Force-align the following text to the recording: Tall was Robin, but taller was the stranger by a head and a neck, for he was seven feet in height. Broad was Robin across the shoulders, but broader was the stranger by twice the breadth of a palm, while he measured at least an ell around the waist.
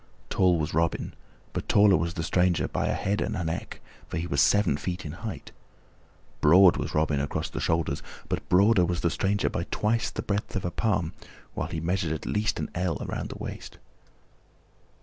Tall 0.31 0.57
was 0.57 0.73
Robin, 0.73 1.13
but 1.53 1.69
taller 1.69 1.95
was 1.95 2.15
the 2.15 2.23
stranger 2.23 2.67
by 2.67 2.87
a 2.87 2.95
head 2.95 3.21
and 3.21 3.35
a 3.37 3.43
neck, 3.43 3.81
for 4.07 4.17
he 4.17 4.25
was 4.25 4.41
seven 4.41 4.75
feet 4.75 5.05
in 5.05 5.11
height. 5.11 5.51
Broad 6.41 6.75
was 6.75 6.95
Robin 6.95 7.19
across 7.19 7.51
the 7.51 7.59
shoulders, 7.59 8.01
but 8.27 8.49
broader 8.49 8.83
was 8.83 9.01
the 9.01 9.11
stranger 9.11 9.47
by 9.47 9.67
twice 9.69 10.09
the 10.09 10.23
breadth 10.23 10.55
of 10.55 10.65
a 10.65 10.71
palm, 10.71 11.13
while 11.53 11.67
he 11.67 11.79
measured 11.79 12.13
at 12.13 12.25
least 12.25 12.59
an 12.59 12.71
ell 12.73 12.97
around 13.03 13.29
the 13.29 13.37
waist. 13.37 13.77